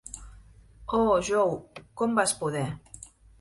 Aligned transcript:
Oh 0.99 1.17
Jo, 1.27 1.43
com 2.01 2.17
vas 2.21 2.35
poder? 2.41 2.67